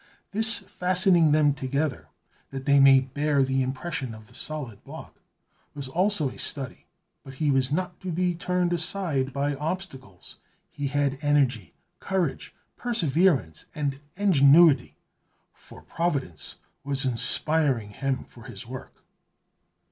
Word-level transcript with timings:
This 0.31 0.57
fastening 0.57 1.31
them 1.31 1.53
together, 1.53 2.07
that 2.49 2.65
they 2.65 2.79
might 2.79 3.13
bear 3.13 3.43
the 3.43 3.61
impression 3.61 4.15
of 4.15 4.25
the 4.29 4.33
solid 4.33 4.83
block, 4.83 5.21
was 5.75 5.87
also 5.87 6.27
a 6.27 6.39
study; 6.39 6.87
but 7.23 7.35
he 7.35 7.51
was 7.51 7.71
not 7.71 7.99
to 8.01 8.11
be 8.11 8.33
turned 8.33 8.73
aside 8.73 9.31
by 9.31 9.53
obstacles. 9.53 10.37
He 10.71 10.87
had 10.87 11.19
energy, 11.21 11.75
courage, 11.99 12.51
perseverance, 12.75 13.65
and 13.75 13.99
ingenuity; 14.15 14.97
for 15.53 15.83
Providence 15.83 16.55
was 16.83 17.05
inspiring 17.05 17.91
him 17.91 18.23
for 18.23 18.45
his 18.45 18.65
work. 18.65 19.03